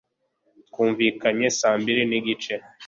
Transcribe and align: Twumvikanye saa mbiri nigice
Twumvikanye 0.69 1.47
saa 1.59 1.75
mbiri 1.81 2.03
nigice 2.09 2.53